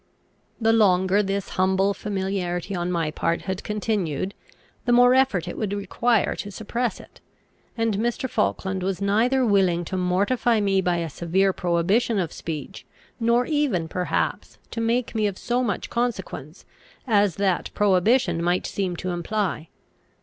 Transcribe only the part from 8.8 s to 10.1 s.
was neither willing to